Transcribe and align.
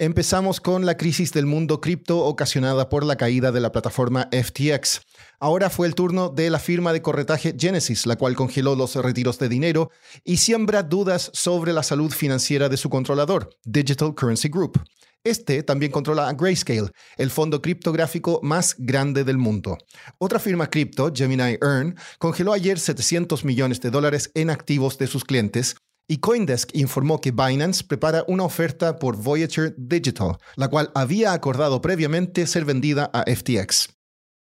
Empezamos 0.00 0.62
con 0.62 0.86
la 0.86 0.96
crisis 0.96 1.30
del 1.30 1.44
mundo 1.44 1.82
cripto 1.82 2.20
ocasionada 2.20 2.88
por 2.88 3.04
la 3.04 3.16
caída 3.16 3.52
de 3.52 3.60
la 3.60 3.70
plataforma 3.70 4.30
FTX. 4.32 5.02
Ahora 5.38 5.68
fue 5.68 5.86
el 5.86 5.94
turno 5.94 6.30
de 6.30 6.48
la 6.48 6.58
firma 6.58 6.94
de 6.94 7.02
corretaje 7.02 7.54
Genesis, 7.54 8.06
la 8.06 8.16
cual 8.16 8.34
congeló 8.34 8.74
los 8.76 8.94
retiros 8.94 9.38
de 9.38 9.50
dinero 9.50 9.90
y 10.24 10.38
siembra 10.38 10.82
dudas 10.82 11.30
sobre 11.34 11.74
la 11.74 11.82
salud 11.82 12.10
financiera 12.12 12.70
de 12.70 12.78
su 12.78 12.88
controlador, 12.88 13.50
Digital 13.66 14.14
Currency 14.14 14.48
Group. 14.48 14.82
Este 15.22 15.62
también 15.62 15.92
controla 15.92 16.30
a 16.30 16.32
Grayscale, 16.32 16.92
el 17.18 17.30
fondo 17.30 17.60
criptográfico 17.60 18.40
más 18.42 18.76
grande 18.78 19.22
del 19.22 19.36
mundo. 19.36 19.76
Otra 20.16 20.38
firma 20.38 20.70
cripto, 20.70 21.12
Gemini 21.14 21.58
Earn, 21.60 21.94
congeló 22.18 22.54
ayer 22.54 22.78
700 22.78 23.44
millones 23.44 23.82
de 23.82 23.90
dólares 23.90 24.30
en 24.32 24.48
activos 24.48 24.96
de 24.96 25.06
sus 25.08 25.26
clientes 25.26 25.76
y 26.10 26.18
Coindesk 26.18 26.74
informó 26.74 27.20
que 27.20 27.30
Binance 27.30 27.84
prepara 27.84 28.24
una 28.26 28.42
oferta 28.42 28.98
por 28.98 29.16
Voyager 29.16 29.76
Digital, 29.78 30.38
la 30.56 30.66
cual 30.66 30.90
había 30.92 31.32
acordado 31.32 31.80
previamente 31.80 32.48
ser 32.48 32.64
vendida 32.64 33.12
a 33.14 33.22
FTX. 33.32 33.90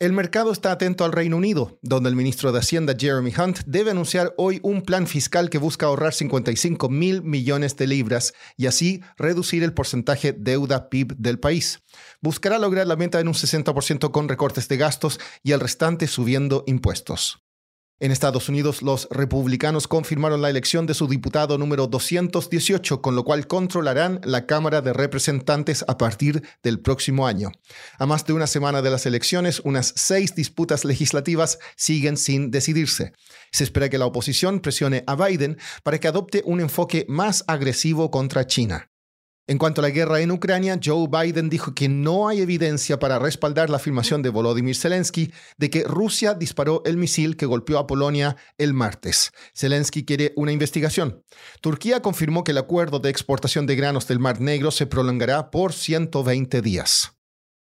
El 0.00 0.12
mercado 0.12 0.50
está 0.50 0.72
atento 0.72 1.04
al 1.04 1.12
Reino 1.12 1.36
Unido, 1.36 1.78
donde 1.80 2.08
el 2.08 2.16
ministro 2.16 2.50
de 2.50 2.58
Hacienda 2.58 2.96
Jeremy 2.98 3.32
Hunt 3.38 3.60
debe 3.66 3.92
anunciar 3.92 4.34
hoy 4.36 4.58
un 4.64 4.82
plan 4.82 5.06
fiscal 5.06 5.48
que 5.48 5.58
busca 5.58 5.86
ahorrar 5.86 6.12
55 6.12 6.88
mil 6.88 7.22
millones 7.22 7.76
de 7.76 7.86
libras 7.86 8.34
y 8.56 8.66
así 8.66 9.04
reducir 9.16 9.62
el 9.62 9.74
porcentaje 9.74 10.32
deuda 10.32 10.88
PIB 10.88 11.14
del 11.18 11.38
país. 11.38 11.84
Buscará 12.20 12.58
lograr 12.58 12.88
la 12.88 12.96
meta 12.96 13.20
en 13.20 13.28
un 13.28 13.34
60% 13.34 14.10
con 14.10 14.28
recortes 14.28 14.66
de 14.66 14.76
gastos 14.76 15.20
y 15.44 15.52
el 15.52 15.60
restante 15.60 16.08
subiendo 16.08 16.64
impuestos. 16.66 17.43
En 18.00 18.10
Estados 18.10 18.48
Unidos, 18.48 18.82
los 18.82 19.06
republicanos 19.10 19.86
confirmaron 19.86 20.42
la 20.42 20.50
elección 20.50 20.84
de 20.84 20.94
su 20.94 21.06
diputado 21.06 21.58
número 21.58 21.86
218, 21.86 23.00
con 23.00 23.14
lo 23.14 23.22
cual 23.22 23.46
controlarán 23.46 24.20
la 24.24 24.46
Cámara 24.46 24.80
de 24.80 24.92
Representantes 24.92 25.84
a 25.86 25.96
partir 25.96 26.42
del 26.64 26.80
próximo 26.80 27.26
año. 27.28 27.52
A 27.98 28.04
más 28.06 28.26
de 28.26 28.32
una 28.32 28.48
semana 28.48 28.82
de 28.82 28.90
las 28.90 29.06
elecciones, 29.06 29.60
unas 29.60 29.92
seis 29.96 30.34
disputas 30.34 30.84
legislativas 30.84 31.60
siguen 31.76 32.16
sin 32.16 32.50
decidirse. 32.50 33.12
Se 33.52 33.62
espera 33.62 33.88
que 33.88 33.98
la 33.98 34.06
oposición 34.06 34.58
presione 34.58 35.04
a 35.06 35.14
Biden 35.14 35.56
para 35.84 36.00
que 36.00 36.08
adopte 36.08 36.42
un 36.44 36.60
enfoque 36.60 37.06
más 37.08 37.44
agresivo 37.46 38.10
contra 38.10 38.44
China. 38.44 38.90
En 39.46 39.58
cuanto 39.58 39.82
a 39.82 39.82
la 39.82 39.90
guerra 39.90 40.22
en 40.22 40.30
Ucrania, 40.30 40.80
Joe 40.82 41.06
Biden 41.06 41.50
dijo 41.50 41.74
que 41.74 41.86
no 41.86 42.28
hay 42.28 42.40
evidencia 42.40 42.98
para 42.98 43.18
respaldar 43.18 43.68
la 43.68 43.76
afirmación 43.76 44.22
de 44.22 44.30
Volodymyr 44.30 44.74
Zelensky 44.74 45.34
de 45.58 45.68
que 45.68 45.84
Rusia 45.84 46.32
disparó 46.32 46.80
el 46.86 46.96
misil 46.96 47.36
que 47.36 47.44
golpeó 47.44 47.78
a 47.78 47.86
Polonia 47.86 48.36
el 48.56 48.72
martes. 48.72 49.32
Zelensky 49.54 50.06
quiere 50.06 50.32
una 50.36 50.52
investigación. 50.52 51.22
Turquía 51.60 52.00
confirmó 52.00 52.42
que 52.42 52.52
el 52.52 52.58
acuerdo 52.58 53.00
de 53.00 53.10
exportación 53.10 53.66
de 53.66 53.76
granos 53.76 54.08
del 54.08 54.18
Mar 54.18 54.40
Negro 54.40 54.70
se 54.70 54.86
prolongará 54.86 55.50
por 55.50 55.74
120 55.74 56.62
días. 56.62 57.14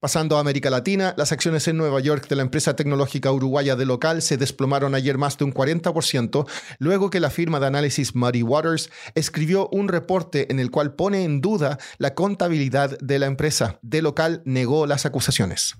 Pasando 0.00 0.36
a 0.36 0.40
América 0.40 0.70
Latina, 0.70 1.12
las 1.16 1.32
acciones 1.32 1.66
en 1.66 1.76
Nueva 1.76 1.98
York 1.98 2.28
de 2.28 2.36
la 2.36 2.42
empresa 2.42 2.76
tecnológica 2.76 3.32
uruguaya 3.32 3.74
de 3.74 3.84
local 3.84 4.22
se 4.22 4.36
desplomaron 4.36 4.94
ayer 4.94 5.18
más 5.18 5.36
de 5.38 5.44
un 5.44 5.52
40%, 5.52 6.48
luego 6.78 7.10
que 7.10 7.18
la 7.18 7.30
firma 7.30 7.58
de 7.58 7.66
análisis 7.66 8.14
Muddy 8.14 8.44
Waters 8.44 8.90
escribió 9.16 9.68
un 9.72 9.88
reporte 9.88 10.52
en 10.52 10.60
el 10.60 10.70
cual 10.70 10.94
pone 10.94 11.24
en 11.24 11.40
duda 11.40 11.78
la 11.98 12.14
contabilidad 12.14 12.96
de 13.00 13.18
la 13.18 13.26
empresa. 13.26 13.80
De 13.82 14.00
local 14.00 14.40
negó 14.44 14.86
las 14.86 15.04
acusaciones. 15.04 15.74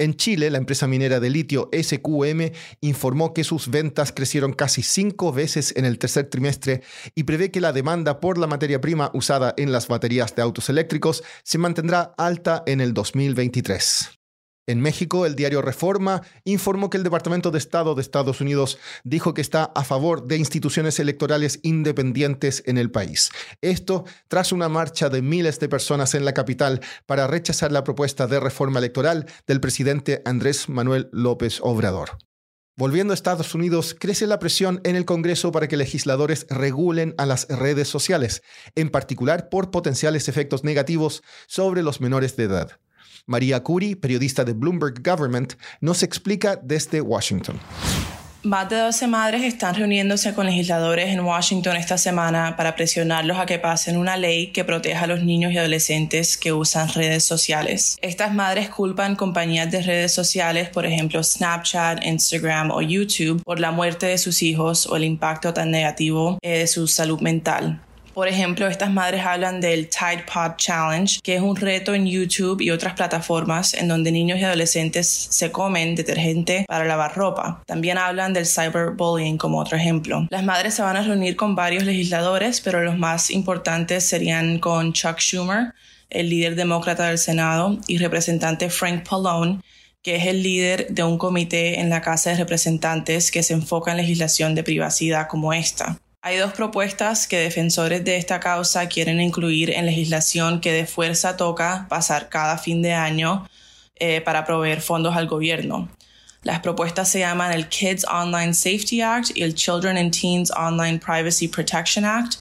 En 0.00 0.14
Chile, 0.14 0.48
la 0.48 0.56
empresa 0.56 0.86
minera 0.86 1.20
de 1.20 1.28
litio 1.28 1.68
SQM 1.78 2.52
informó 2.80 3.34
que 3.34 3.44
sus 3.44 3.68
ventas 3.68 4.12
crecieron 4.12 4.54
casi 4.54 4.82
cinco 4.82 5.30
veces 5.30 5.74
en 5.76 5.84
el 5.84 5.98
tercer 5.98 6.30
trimestre 6.30 6.80
y 7.14 7.24
prevé 7.24 7.50
que 7.50 7.60
la 7.60 7.74
demanda 7.74 8.18
por 8.18 8.38
la 8.38 8.46
materia 8.46 8.80
prima 8.80 9.10
usada 9.12 9.52
en 9.58 9.72
las 9.72 9.88
baterías 9.88 10.34
de 10.34 10.40
autos 10.40 10.70
eléctricos 10.70 11.22
se 11.42 11.58
mantendrá 11.58 12.14
alta 12.16 12.62
en 12.64 12.80
el 12.80 12.94
2023. 12.94 14.19
En 14.66 14.80
México, 14.80 15.26
el 15.26 15.34
diario 15.34 15.62
Reforma 15.62 16.22
informó 16.44 16.90
que 16.90 16.96
el 16.96 17.02
Departamento 17.02 17.50
de 17.50 17.58
Estado 17.58 17.94
de 17.94 18.02
Estados 18.02 18.40
Unidos 18.40 18.78
dijo 19.04 19.34
que 19.34 19.40
está 19.40 19.64
a 19.74 19.84
favor 19.84 20.26
de 20.26 20.36
instituciones 20.36 21.00
electorales 21.00 21.58
independientes 21.62 22.62
en 22.66 22.78
el 22.78 22.90
país. 22.90 23.30
Esto 23.60 24.04
tras 24.28 24.52
una 24.52 24.68
marcha 24.68 25.08
de 25.08 25.22
miles 25.22 25.58
de 25.60 25.68
personas 25.68 26.14
en 26.14 26.24
la 26.24 26.34
capital 26.34 26.80
para 27.06 27.26
rechazar 27.26 27.72
la 27.72 27.84
propuesta 27.84 28.26
de 28.26 28.38
reforma 28.38 28.78
electoral 28.78 29.26
del 29.46 29.60
presidente 29.60 30.22
Andrés 30.24 30.68
Manuel 30.68 31.08
López 31.12 31.58
Obrador. 31.62 32.18
Volviendo 32.76 33.12
a 33.12 33.14
Estados 33.14 33.54
Unidos, 33.54 33.94
crece 33.98 34.26
la 34.26 34.38
presión 34.38 34.80
en 34.84 34.96
el 34.96 35.04
Congreso 35.04 35.52
para 35.52 35.68
que 35.68 35.76
legisladores 35.76 36.46
regulen 36.48 37.14
a 37.18 37.26
las 37.26 37.46
redes 37.48 37.88
sociales, 37.88 38.42
en 38.74 38.88
particular 38.88 39.50
por 39.50 39.70
potenciales 39.70 40.28
efectos 40.28 40.64
negativos 40.64 41.22
sobre 41.46 41.82
los 41.82 42.00
menores 42.00 42.36
de 42.36 42.44
edad. 42.44 42.80
María 43.26 43.62
Curi, 43.62 43.94
periodista 43.94 44.44
de 44.44 44.52
Bloomberg 44.52 45.02
Government, 45.02 45.54
nos 45.80 46.02
explica 46.02 46.58
desde 46.62 47.00
Washington. 47.00 47.58
Más 48.42 48.70
de 48.70 48.76
12 48.76 49.06
madres 49.06 49.42
están 49.42 49.74
reuniéndose 49.74 50.32
con 50.32 50.46
legisladores 50.46 51.10
en 51.10 51.20
Washington 51.20 51.76
esta 51.76 51.98
semana 51.98 52.56
para 52.56 52.74
presionarlos 52.74 53.38
a 53.38 53.44
que 53.44 53.58
pasen 53.58 53.98
una 53.98 54.16
ley 54.16 54.46
que 54.46 54.64
proteja 54.64 55.04
a 55.04 55.06
los 55.06 55.22
niños 55.22 55.52
y 55.52 55.58
adolescentes 55.58 56.38
que 56.38 56.50
usan 56.50 56.88
redes 56.88 57.22
sociales. 57.22 57.98
Estas 58.00 58.32
madres 58.32 58.70
culpan 58.70 59.14
compañías 59.14 59.70
de 59.70 59.82
redes 59.82 60.14
sociales, 60.14 60.70
por 60.70 60.86
ejemplo 60.86 61.22
Snapchat, 61.22 62.02
Instagram 62.02 62.70
o 62.70 62.80
YouTube, 62.80 63.42
por 63.44 63.60
la 63.60 63.72
muerte 63.72 64.06
de 64.06 64.16
sus 64.16 64.42
hijos 64.42 64.86
o 64.86 64.96
el 64.96 65.04
impacto 65.04 65.52
tan 65.52 65.70
negativo 65.70 66.38
eh, 66.40 66.60
de 66.60 66.66
su 66.66 66.86
salud 66.86 67.20
mental. 67.20 67.82
Por 68.14 68.26
ejemplo, 68.26 68.66
estas 68.66 68.90
madres 68.90 69.24
hablan 69.24 69.60
del 69.60 69.88
Tide 69.88 70.24
Pod 70.32 70.56
Challenge, 70.56 71.20
que 71.22 71.36
es 71.36 71.40
un 71.40 71.54
reto 71.54 71.94
en 71.94 72.06
YouTube 72.06 72.60
y 72.60 72.70
otras 72.70 72.94
plataformas 72.94 73.74
en 73.74 73.86
donde 73.86 74.10
niños 74.10 74.38
y 74.38 74.44
adolescentes 74.44 75.06
se 75.08 75.52
comen 75.52 75.94
detergente 75.94 76.64
para 76.66 76.84
lavar 76.84 77.16
ropa. 77.16 77.62
También 77.66 77.98
hablan 77.98 78.32
del 78.32 78.46
cyberbullying 78.46 79.38
como 79.38 79.58
otro 79.58 79.76
ejemplo. 79.76 80.26
Las 80.30 80.44
madres 80.44 80.74
se 80.74 80.82
van 80.82 80.96
a 80.96 81.02
reunir 81.02 81.36
con 81.36 81.54
varios 81.54 81.84
legisladores, 81.84 82.60
pero 82.60 82.82
los 82.82 82.98
más 82.98 83.30
importantes 83.30 84.04
serían 84.04 84.58
con 84.58 84.92
Chuck 84.92 85.18
Schumer, 85.18 85.74
el 86.10 86.28
líder 86.28 86.56
demócrata 86.56 87.06
del 87.06 87.18
Senado, 87.18 87.78
y 87.86 87.98
representante 87.98 88.70
Frank 88.70 89.08
Pallone, 89.08 89.60
que 90.02 90.16
es 90.16 90.26
el 90.26 90.42
líder 90.42 90.88
de 90.88 91.04
un 91.04 91.18
comité 91.18 91.78
en 91.78 91.90
la 91.90 92.00
Casa 92.00 92.30
de 92.30 92.36
Representantes 92.36 93.30
que 93.30 93.42
se 93.42 93.54
enfoca 93.54 93.92
en 93.92 93.98
legislación 93.98 94.54
de 94.54 94.64
privacidad 94.64 95.28
como 95.28 95.52
esta. 95.52 95.98
Hay 96.22 96.36
dos 96.36 96.52
propuestas 96.52 97.26
que 97.26 97.38
defensores 97.38 98.04
de 98.04 98.18
esta 98.18 98.40
causa 98.40 98.86
quieren 98.88 99.22
incluir 99.22 99.70
en 99.70 99.86
legislación 99.86 100.60
que 100.60 100.70
de 100.70 100.84
fuerza 100.84 101.38
toca 101.38 101.86
pasar 101.88 102.28
cada 102.28 102.58
fin 102.58 102.82
de 102.82 102.92
año 102.92 103.48
eh, 103.96 104.20
para 104.20 104.44
proveer 104.44 104.82
fondos 104.82 105.16
al 105.16 105.28
gobierno. 105.28 105.88
Las 106.42 106.60
propuestas 106.60 107.08
se 107.08 107.20
llaman 107.20 107.52
el 107.52 107.68
Kids 107.68 108.04
Online 108.04 108.52
Safety 108.52 109.00
Act 109.00 109.34
y 109.34 109.42
el 109.42 109.54
Children 109.54 109.96
and 109.96 110.18
Teens 110.18 110.50
Online 110.50 110.98
Privacy 110.98 111.48
Protection 111.48 112.04
Act. 112.04 112.34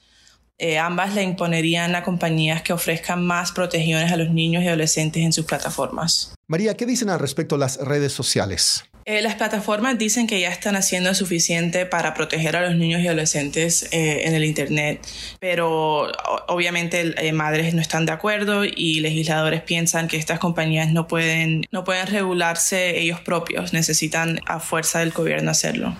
Eh, 0.58 0.78
ambas 0.78 1.16
le 1.16 1.24
imponerían 1.24 1.96
a 1.96 2.04
compañías 2.04 2.62
que 2.62 2.74
ofrezcan 2.74 3.26
más 3.26 3.54
protecciones 3.54 4.12
a 4.12 4.18
los 4.18 4.30
niños 4.30 4.62
y 4.62 4.68
adolescentes 4.68 5.24
en 5.24 5.32
sus 5.32 5.46
plataformas. 5.46 6.34
María, 6.48 6.76
¿qué 6.76 6.86
dicen 6.86 7.10
al 7.10 7.20
respecto 7.20 7.56
las 7.56 7.78
redes 7.78 8.12
sociales? 8.12 8.84
Eh, 9.10 9.24
las 9.24 9.34
plataformas 9.34 9.98
dicen 9.98 10.28
que 10.28 10.40
ya 10.40 10.50
están 10.50 10.76
haciendo 10.76 11.16
suficiente 11.16 11.88
para 11.88 12.14
proteger 12.14 12.56
a 12.56 12.62
los 12.62 12.76
niños 12.76 13.02
y 13.02 13.08
adolescentes 13.08 13.90
eh, 13.92 14.28
en 14.28 14.36
el 14.36 14.46
Internet, 14.46 15.02
pero 15.40 16.12
obviamente 16.48 17.16
eh, 17.18 17.32
madres 17.32 17.74
no 17.74 17.82
están 17.82 18.06
de 18.06 18.12
acuerdo 18.12 18.66
y 18.66 19.00
legisladores 19.00 19.64
piensan 19.64 20.08
que 20.08 20.18
estas 20.18 20.38
compañías 20.38 20.92
no 20.92 21.08
pueden, 21.08 21.66
no 21.72 21.84
pueden 21.84 22.06
regularse 22.06 23.00
ellos 23.00 23.20
propios, 23.20 23.74
necesitan 23.74 24.42
a 24.46 24.60
fuerza 24.60 25.00
del 25.00 25.10
gobierno 25.10 25.50
hacerlo. 25.50 25.96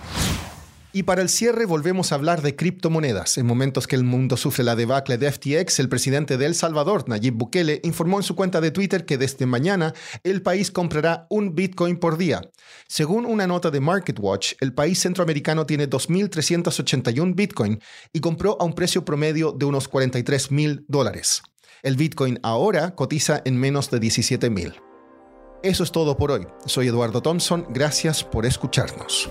Y 0.92 1.04
para 1.04 1.22
el 1.22 1.28
cierre 1.28 1.66
volvemos 1.66 2.10
a 2.10 2.16
hablar 2.16 2.42
de 2.42 2.56
criptomonedas. 2.56 3.38
En 3.38 3.46
momentos 3.46 3.86
que 3.86 3.94
el 3.94 4.02
mundo 4.02 4.36
sufre 4.36 4.64
la 4.64 4.74
debacle 4.74 5.18
de 5.18 5.30
FTX, 5.30 5.78
el 5.78 5.88
presidente 5.88 6.36
de 6.36 6.46
El 6.46 6.56
Salvador, 6.56 7.08
Nayib 7.08 7.34
Bukele, 7.34 7.80
informó 7.84 8.16
en 8.16 8.24
su 8.24 8.34
cuenta 8.34 8.60
de 8.60 8.72
Twitter 8.72 9.04
que 9.04 9.16
desde 9.16 9.46
mañana 9.46 9.94
el 10.24 10.42
país 10.42 10.72
comprará 10.72 11.28
un 11.30 11.54
Bitcoin 11.54 11.96
por 11.96 12.16
día. 12.16 12.40
Según 12.88 13.24
una 13.24 13.46
nota 13.46 13.70
de 13.70 13.78
MarketWatch, 13.78 14.54
el 14.60 14.74
país 14.74 14.98
centroamericano 14.98 15.64
tiene 15.64 15.88
2.381 15.88 17.36
Bitcoin 17.36 17.80
y 18.12 18.18
compró 18.18 18.56
a 18.60 18.64
un 18.64 18.72
precio 18.72 19.04
promedio 19.04 19.52
de 19.52 19.66
unos 19.66 19.86
43 19.86 20.50
mil 20.50 20.84
dólares. 20.88 21.42
El 21.84 21.96
Bitcoin 21.96 22.40
ahora 22.42 22.96
cotiza 22.96 23.42
en 23.44 23.56
menos 23.56 23.92
de 23.92 24.00
17 24.00 24.50
mil. 24.50 24.74
Eso 25.62 25.84
es 25.84 25.92
todo 25.92 26.16
por 26.16 26.32
hoy. 26.32 26.46
Soy 26.66 26.88
Eduardo 26.88 27.22
Thompson. 27.22 27.66
Gracias 27.70 28.24
por 28.24 28.44
escucharnos. 28.44 29.30